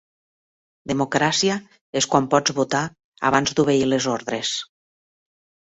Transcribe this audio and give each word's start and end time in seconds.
Democràcia 0.91 1.57
es 2.01 2.09
quan 2.15 2.29
pots 2.33 2.55
votar 2.61 2.83
abans 3.31 3.55
d'obeir 3.61 3.87
les 3.93 4.11
ordres. 4.17 4.59